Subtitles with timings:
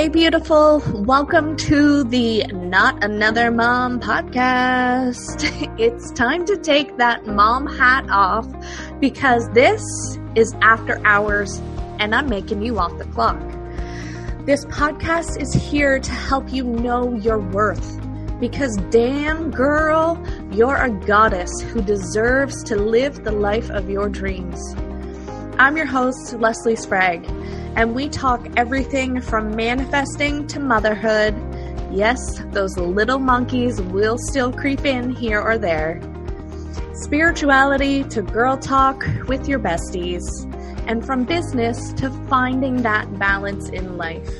[0.00, 0.82] Hey, beautiful.
[0.94, 5.44] Welcome to the Not Another Mom podcast.
[5.78, 8.48] It's time to take that mom hat off
[8.98, 9.82] because this
[10.34, 11.60] is after hours
[11.98, 13.38] and I'm making you off the clock.
[14.46, 18.00] This podcast is here to help you know your worth
[18.40, 20.18] because, damn girl,
[20.50, 24.58] you're a goddess who deserves to live the life of your dreams.
[25.58, 27.28] I'm your host, Lesley Sprague
[27.76, 31.34] and we talk everything from manifesting to motherhood.
[31.92, 36.00] Yes, those little monkeys will still creep in here or there.
[36.94, 40.22] Spirituality to girl talk with your besties,
[40.86, 44.30] and from business to finding that balance in life.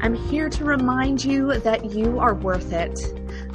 [0.00, 2.98] I'm here to remind you that you are worth it.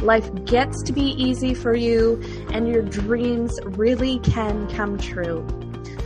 [0.01, 5.45] Life gets to be easy for you, and your dreams really can come true.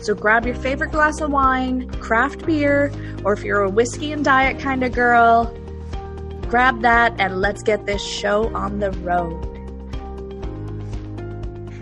[0.06, 2.92] So grab your favorite glass of wine, craft beer,
[3.24, 5.46] or if you're a whiskey and diet kind of girl,
[6.48, 9.44] grab that and let's get this show on the road.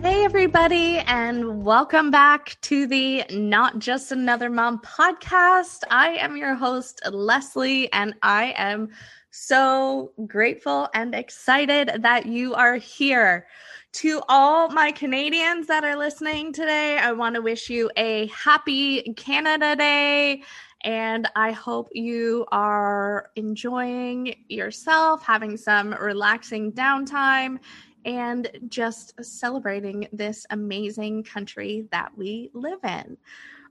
[0.01, 5.83] Hey, everybody, and welcome back to the Not Just Another Mom podcast.
[5.91, 8.87] I am your host, Lesley, and I am
[9.31, 13.47] so grateful and excited that you are here
[13.93, 19.13] to all my Canadians that are listening today, I want to wish you a happy
[19.13, 20.43] Canada Day.
[20.83, 27.59] And I hope you are enjoying yourself, having some relaxing downtime,
[28.03, 33.15] and just celebrating this amazing country that we live in.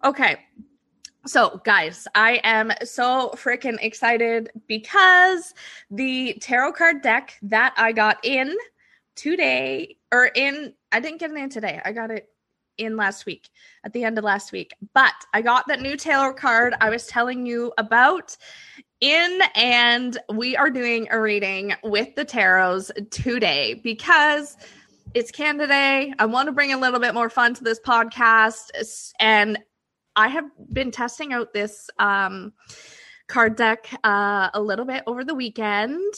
[0.05, 0.37] Okay,
[1.25, 5.55] so, guys, I am so freaking excited because
[5.91, 8.57] the tarot card deck that I got in
[9.17, 11.81] today or in I didn't get it in today.
[11.85, 12.29] I got it
[12.79, 13.51] in last week
[13.85, 14.73] at the end of last week.
[14.95, 18.37] But I got that new tarot card I was telling you about
[19.01, 24.57] in and we are doing a reading with the tarots today because
[25.15, 26.15] it's Canada Day.
[26.19, 29.59] I want to bring a little bit more fun to this podcast and
[30.15, 32.53] I have been testing out this um
[33.29, 36.15] card deck uh, a little bit over the weekend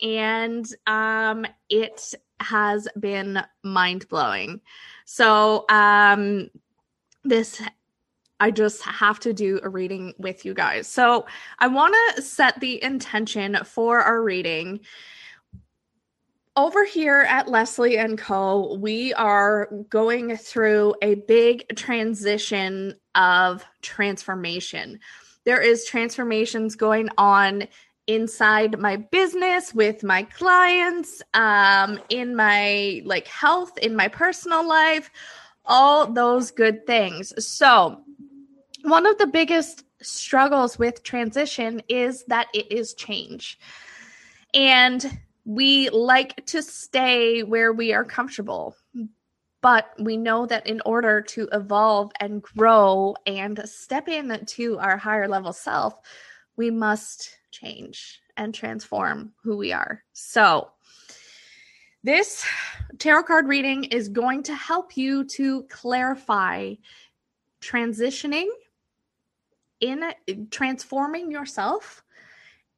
[0.00, 4.60] and um it has been mind blowing.
[5.04, 6.50] So, um,
[7.24, 7.62] this
[8.40, 10.86] I just have to do a reading with you guys.
[10.86, 11.26] So,
[11.58, 14.80] I want to set the intention for our reading.
[16.56, 25.00] Over here at Lesley and Co, we are going through a big transition of transformation.
[25.44, 27.66] There is transformations going on
[28.06, 35.10] inside my business with my clients um in my like health in my personal life
[35.66, 37.32] all those good things.
[37.44, 38.02] So
[38.82, 43.58] one of the biggest struggles with transition is that it is change.
[44.52, 48.76] And we like to stay where we are comfortable
[49.60, 55.28] but we know that in order to evolve and grow and step into our higher
[55.28, 55.94] level self
[56.56, 60.02] we must change and transform who we are.
[60.12, 60.70] So,
[62.02, 62.44] this
[62.98, 66.74] tarot card reading is going to help you to clarify
[67.62, 68.48] transitioning
[69.80, 70.04] in
[70.50, 72.04] transforming yourself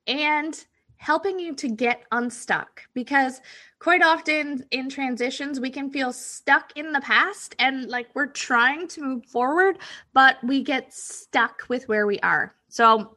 [0.06, 0.64] and
[0.98, 3.40] helping you to get unstuck because
[3.78, 8.88] quite often in transitions we can feel stuck in the past and like we're trying
[8.88, 9.78] to move forward
[10.14, 12.54] but we get stuck with where we are.
[12.68, 13.16] So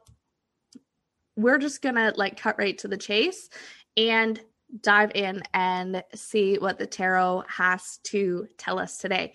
[1.40, 3.48] we're just gonna like cut right to the chase
[3.96, 4.40] and
[4.82, 9.32] dive in and see what the tarot has to tell us today.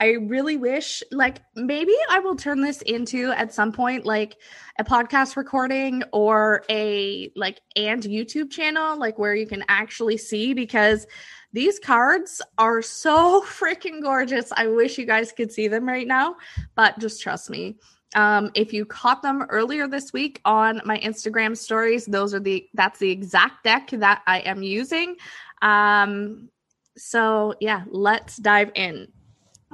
[0.00, 4.36] I really wish like maybe I will turn this into at some point like
[4.78, 10.54] a podcast recording or a like and YouTube channel like where you can actually see
[10.54, 11.06] because
[11.52, 14.52] these cards are so freaking gorgeous.
[14.56, 16.36] I wish you guys could see them right now,
[16.74, 17.76] but just trust me.
[18.14, 22.66] Um, if you caught them earlier this week on my Instagram stories, those are the
[22.74, 25.16] that's the exact deck that I am using.
[25.60, 26.48] Um,
[26.96, 29.08] so yeah, let's dive in.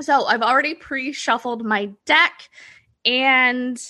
[0.00, 2.48] So I've already pre-shuffled my deck,
[3.04, 3.80] and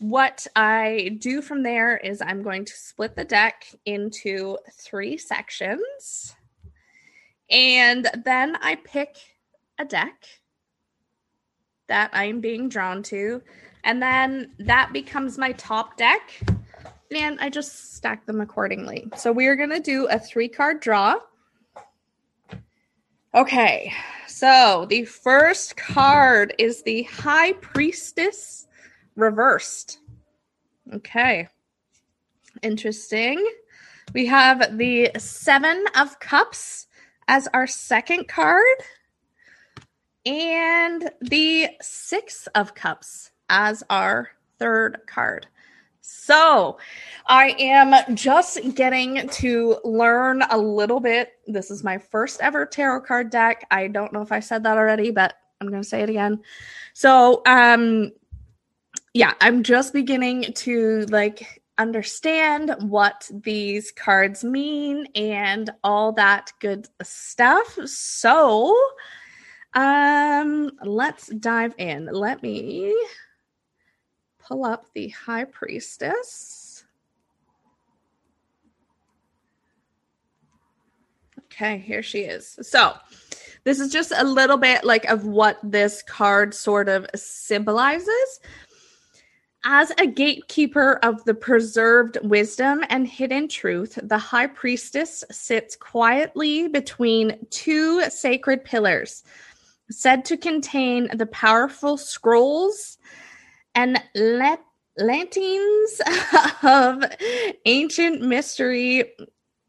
[0.00, 6.34] what I do from there is I'm going to split the deck into three sections,
[7.48, 9.16] and then I pick
[9.78, 10.24] a deck
[11.88, 13.42] that I'm being drawn to
[13.84, 16.40] and then that becomes my top deck.
[17.14, 19.08] And I just stack them accordingly.
[19.16, 21.16] So we are going to do a three card draw.
[23.34, 23.92] Okay.
[24.26, 28.66] So the first card is the High Priestess
[29.14, 29.98] reversed.
[30.92, 31.48] Okay.
[32.62, 33.46] Interesting.
[34.14, 36.86] We have the Seven of Cups
[37.28, 38.62] as our second card,
[40.24, 45.46] and the Six of Cups as our third card.
[46.00, 46.78] So,
[47.26, 51.32] I am just getting to learn a little bit.
[51.48, 53.66] This is my first ever tarot card deck.
[53.72, 56.42] I don't know if I said that already, but I'm going to say it again.
[56.94, 58.12] So, um
[59.14, 66.86] yeah, I'm just beginning to like understand what these cards mean and all that good
[67.02, 67.78] stuff.
[67.86, 68.76] So,
[69.74, 72.06] um let's dive in.
[72.06, 72.94] Let me
[74.46, 76.84] pull up the High Priestess.
[81.46, 82.58] Okay, here she is.
[82.62, 82.94] So,
[83.64, 88.40] this is just a little bit like of what this card sort of symbolizes.
[89.64, 96.68] As a gatekeeper of the preserved wisdom and hidden truth, the high priestess sits quietly
[96.68, 99.24] between two sacred pillars,
[99.90, 102.98] said to contain the powerful scrolls
[103.76, 104.60] and let
[104.98, 106.00] Lantines
[106.62, 107.04] of
[107.66, 109.12] ancient mystery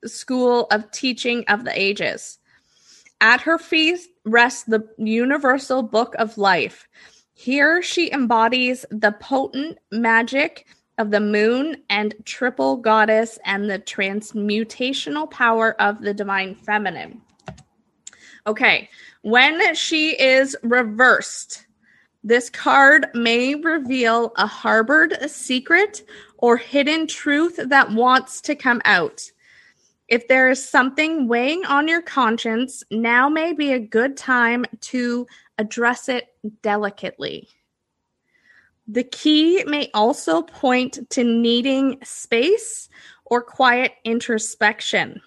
[0.05, 2.39] school of teaching of the ages.
[3.19, 6.87] At her feet rests the universal book of life.
[7.33, 10.65] Here she embodies the potent magic
[10.97, 17.21] of the moon and triple goddess and the transmutational power of the divine feminine.
[18.47, 18.89] Okay,
[19.23, 21.66] when she is reversed,
[22.27, 26.03] this card may reveal a harbored secret
[26.37, 29.21] or hidden truth that wants to come out.
[30.09, 35.25] If there is something weighing on your conscience, now may be a good time to
[35.57, 37.47] address it delicately.
[38.89, 42.89] The key may also point to needing space
[43.23, 45.21] or quiet introspection.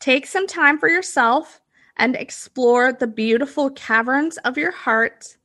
[0.00, 1.60] Take some time for yourself
[1.98, 5.36] and explore the beautiful caverns of your heart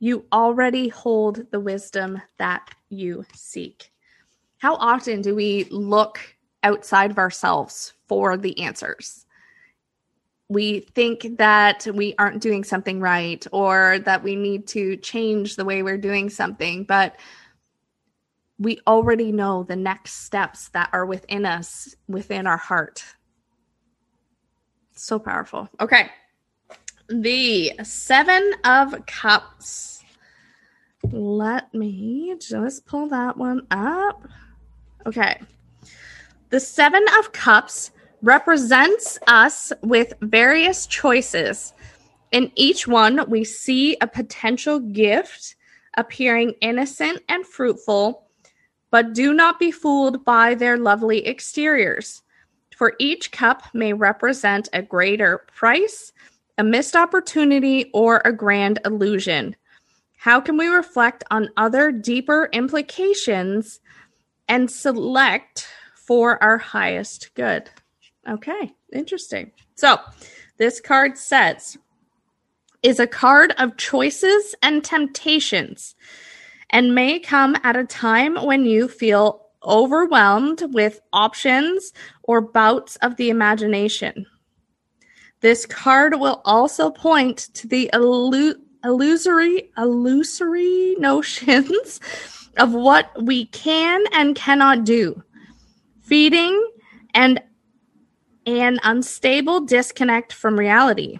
[0.00, 3.92] you already hold the wisdom that you seek.
[4.58, 6.18] How often do we look
[6.62, 9.26] outside of ourselves for the answers?
[10.48, 15.64] We think that we aren't doing something right or that we need to change the
[15.64, 17.16] way we're doing something, but
[18.58, 23.04] we already know the next steps that are within us, within our heart.
[24.96, 25.68] So powerful.
[25.80, 26.10] Okay.
[27.10, 30.04] The Seven of Cups.
[31.10, 34.28] Let me just pull that one up.
[35.06, 35.40] Okay.
[36.50, 37.90] The Seven of Cups
[38.22, 41.72] represents us with various choices.
[42.30, 45.56] In each one, we see a potential gift
[45.96, 48.28] appearing innocent and fruitful,
[48.92, 52.22] but do not be fooled by their lovely exteriors.
[52.76, 56.12] For each cup may represent a greater price
[56.60, 59.56] a missed opportunity, or a grand illusion?
[60.18, 63.80] How can we reflect on other deeper implications
[64.46, 67.70] and select for our highest good?
[68.28, 69.52] Okay, interesting.
[69.74, 69.96] So,
[70.58, 71.78] this card says
[72.82, 75.94] is a card of choices and temptations
[76.68, 83.16] and may come at a time when you feel overwhelmed with options or bouts of
[83.16, 84.26] the imagination.
[85.40, 92.00] This card will also point to the illu- illusory illusory notions
[92.58, 95.22] of what we can and cannot do.
[96.02, 96.70] Feeding
[97.14, 97.40] and
[98.46, 101.18] an unstable disconnect from reality.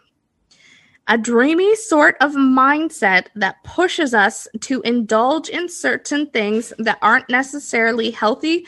[1.09, 7.29] A dreamy sort of mindset that pushes us to indulge in certain things that aren't
[7.29, 8.67] necessarily healthy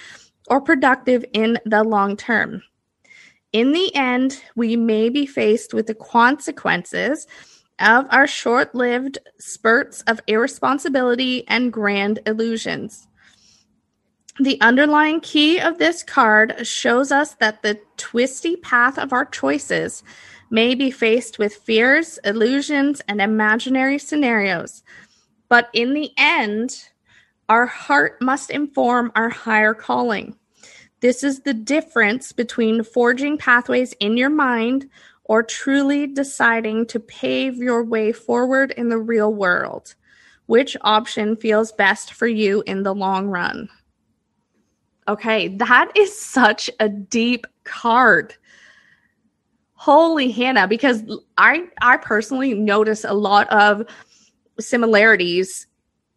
[0.48, 2.62] or productive in the long term.
[3.52, 7.26] In the end, we may be faced with the consequences
[7.78, 13.08] of our short lived spurts of irresponsibility and grand illusions.
[14.40, 20.02] The underlying key of this card shows us that the twisty path of our choices
[20.50, 24.82] may be faced with fears, illusions, and imaginary scenarios.
[25.50, 26.88] But in the end,
[27.50, 30.36] our heart must inform our higher calling.
[31.02, 34.88] This is the difference between forging pathways in your mind
[35.24, 39.96] or truly deciding to pave your way forward in the real world.
[40.46, 43.68] Which option feels best for you in the long run?
[45.08, 48.36] Okay, that is such a deep card.
[49.74, 51.02] Holy Hannah, because
[51.36, 53.82] I I personally notice a lot of
[54.60, 55.66] similarities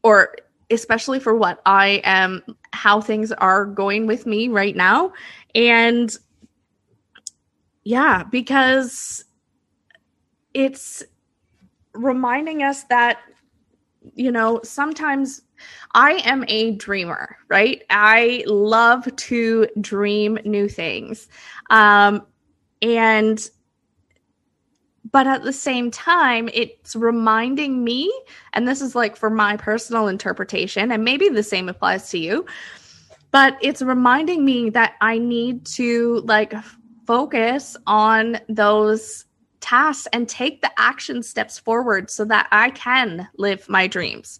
[0.03, 0.35] or
[0.69, 2.43] especially for what I am,
[2.73, 5.13] how things are going with me right now.
[5.53, 6.15] And
[7.83, 9.25] yeah, because
[10.53, 11.03] it's
[11.93, 13.19] reminding us that,
[14.15, 15.41] you know, sometimes
[15.93, 17.83] I am a dreamer, right?
[17.89, 21.27] I love to dream new things.
[21.69, 22.25] Um,
[22.81, 23.49] and
[25.11, 28.11] but at the same time it's reminding me
[28.53, 32.45] and this is like for my personal interpretation and maybe the same applies to you
[33.31, 36.53] but it's reminding me that i need to like
[37.05, 39.25] focus on those
[39.65, 44.39] tasks and take the action steps forward so that i can live my dreams.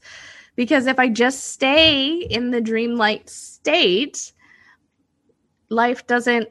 [0.56, 4.32] Because if i just stay in the dreamlike state
[5.70, 6.50] life doesn't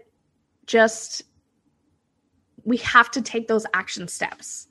[0.66, 1.22] just
[2.64, 4.68] we have to take those action steps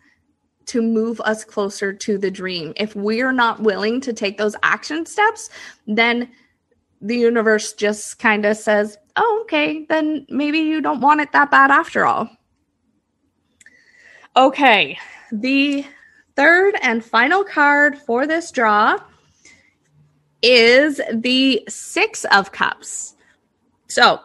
[0.66, 2.74] to move us closer to the dream.
[2.76, 5.50] If we're not willing to take those action steps,
[5.88, 6.32] then
[7.02, 11.52] the universe just kind of says, oh, okay, then maybe you don't want it that
[11.52, 12.30] bad after all.
[14.36, 14.98] Okay,
[15.32, 15.86] the
[16.36, 18.98] third and final card for this draw
[20.42, 23.16] is the Six of Cups.
[23.88, 24.20] So,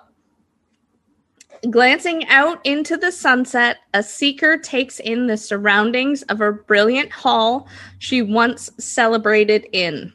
[1.70, 7.66] Glancing out into the sunset, a seeker takes in the surroundings of a brilliant hall
[7.98, 10.12] she once celebrated in.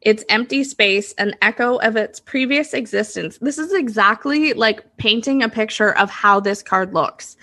[0.00, 3.38] Its empty space, an echo of its previous existence.
[3.38, 7.36] This is exactly like painting a picture of how this card looks.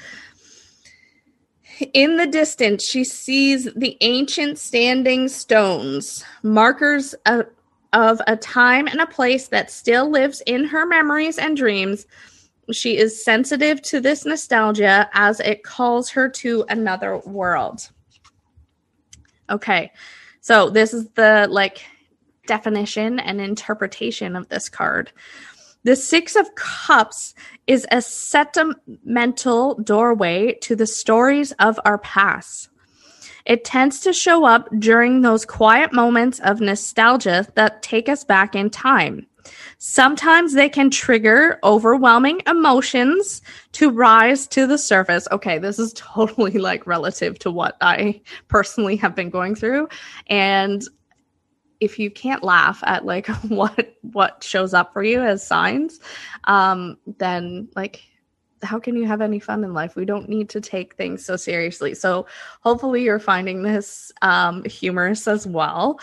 [1.94, 7.46] In the distance, she sees the ancient standing stones, markers of,
[7.94, 12.08] of a time and a place that still lives in her memories and dreams
[12.72, 17.90] she is sensitive to this nostalgia as it calls her to another world.
[19.50, 19.92] Okay.
[20.42, 21.84] So this is the like
[22.48, 25.12] definition and interpretation of this card.
[25.84, 27.34] The 6 of cups
[27.66, 32.70] is a sentimental doorway to the stories of our past.
[33.46, 38.56] It tends to show up during those quiet moments of nostalgia that take us back
[38.56, 39.26] in time.
[39.82, 45.26] Sometimes they can trigger overwhelming emotions to rise to the surface.
[45.32, 49.88] Okay, this is totally like relative to what I personally have been going through.
[50.28, 50.84] And
[51.80, 56.02] if you can't laugh at like what what shows up for you as signs,
[56.44, 58.04] um, then like
[58.62, 59.96] how can you have any fun in life?
[59.96, 61.94] We don't need to take things so seriously.
[61.96, 62.26] So
[62.60, 66.02] hopefully you're finding this um, humorous as well.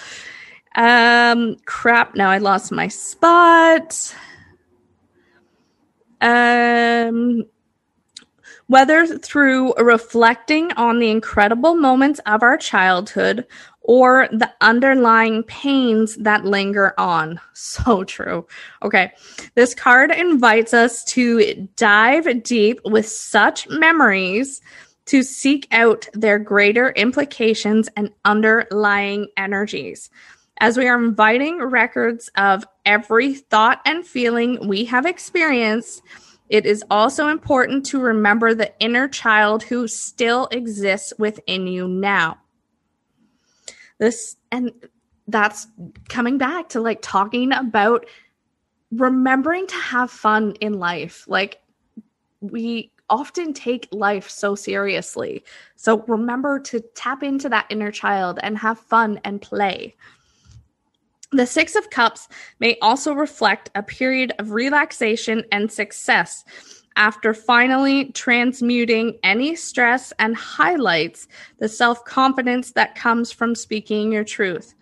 [0.76, 2.14] Um, crap.
[2.14, 4.14] Now I lost my spot.
[6.20, 7.44] Um,
[8.68, 13.46] whether through reflecting on the incredible moments of our childhood
[13.80, 17.40] or the underlying pains that linger on.
[17.54, 18.46] So true.
[18.82, 19.12] Okay.
[19.54, 24.60] This card invites us to dive deep with such memories
[25.06, 30.10] to seek out their greater implications and underlying energies
[30.58, 36.02] as we are inviting records of every thought and feeling we have experienced,
[36.48, 42.38] it is also important to remember the inner child who still exists within you now.
[43.98, 44.70] This, and
[45.28, 45.66] that's
[46.08, 48.06] coming back to like talking about
[48.92, 51.24] remembering to have fun in life.
[51.26, 51.60] Like,
[52.40, 55.44] we often take life so seriously.
[55.76, 59.94] So remember to tap into that inner child and have fun and play.
[61.32, 62.28] The Six of Cups
[62.60, 66.44] may also reflect a period of relaxation and success
[66.94, 71.26] after finally transmuting any stress and highlights
[71.58, 74.74] the self confidence that comes from speaking your truth.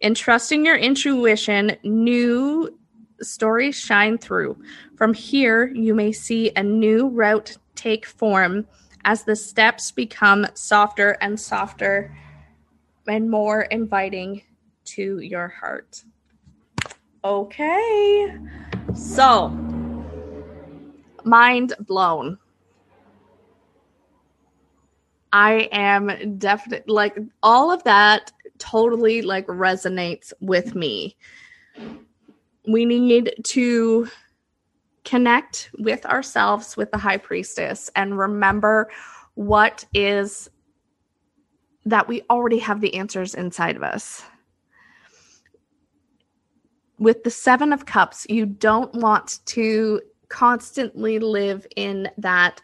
[0.00, 2.78] In trusting your intuition, new
[3.20, 4.56] stories shine through.
[4.96, 8.66] From here, you may see a new route take form
[9.04, 12.16] as the steps become softer and softer
[13.06, 14.42] and more inviting
[14.94, 16.02] to your heart.
[17.24, 18.34] Okay.
[18.94, 19.48] So,
[21.24, 22.38] mind blown.
[25.32, 31.16] I am definitely like all of that totally like resonates with me.
[32.66, 34.08] We need to
[35.04, 38.90] connect with ourselves with the high priestess and remember
[39.34, 40.50] what is
[41.86, 44.22] that we already have the answers inside of us
[47.00, 52.62] with the seven of cups you don't want to constantly live in that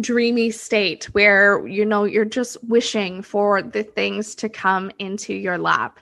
[0.00, 5.58] dreamy state where you know you're just wishing for the things to come into your
[5.58, 6.00] lap.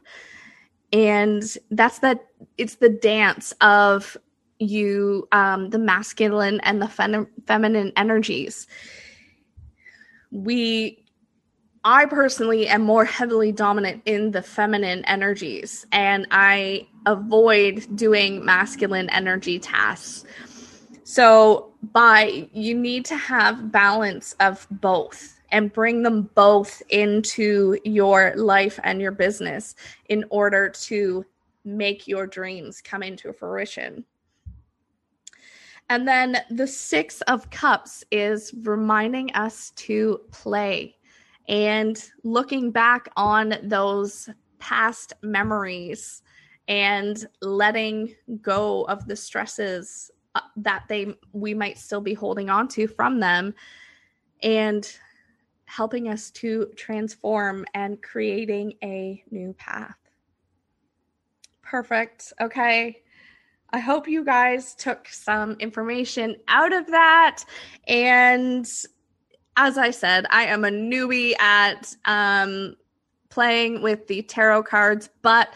[0.92, 4.16] And that's that it's the dance of
[4.60, 8.66] you um the masculine and the fem- feminine energies.
[10.30, 11.03] We
[11.84, 19.10] i personally am more heavily dominant in the feminine energies and i avoid doing masculine
[19.10, 20.24] energy tasks
[21.04, 28.32] so by you need to have balance of both and bring them both into your
[28.34, 29.76] life and your business
[30.08, 31.24] in order to
[31.64, 34.04] make your dreams come into fruition.
[35.90, 40.96] And then the Six of Cups is reminding us to play
[41.48, 46.22] and looking back on those past memories
[46.68, 52.66] and letting go of the stresses uh, that they we might still be holding on
[52.66, 53.54] to from them
[54.42, 54.96] and
[55.66, 59.96] helping us to transform and creating a new path.
[61.62, 62.32] Perfect.
[62.40, 63.02] Okay.
[63.70, 67.44] I hope you guys took some information out of that.
[67.88, 68.70] And
[69.56, 72.76] as I said, I am a newbie at um,
[73.28, 75.54] playing with the tarot cards, but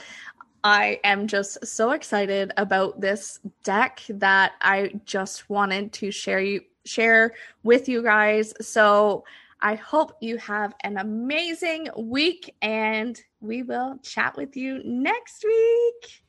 [0.65, 6.63] I am just so excited about this deck that I just wanted to share you
[6.85, 8.55] share with you guys.
[8.61, 9.25] So
[9.61, 16.23] I hope you have an amazing week and we will chat with you next week.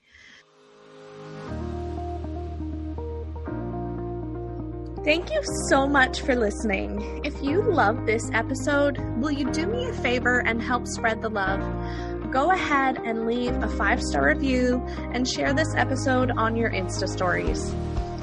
[5.05, 7.21] Thank you so much for listening.
[7.23, 11.29] If you love this episode, will you do me a favor and help spread the
[11.29, 11.61] love?
[12.33, 17.07] Go ahead and leave a five star review and share this episode on your Insta
[17.07, 17.73] stories.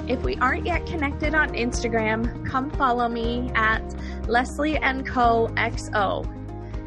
[0.07, 3.83] If we aren't yet connected on Instagram, come follow me at
[4.29, 6.31] Lesley and Co XO.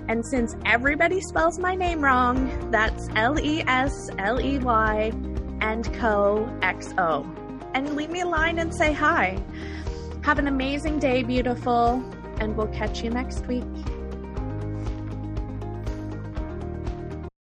[0.07, 5.11] And since everybody spells my name wrong, that's L E S L E Y
[5.61, 7.25] and Co X O.
[7.73, 9.43] And leave me a line and say hi.
[10.21, 12.03] Have an amazing day, beautiful,
[12.39, 13.63] and we'll catch you next week.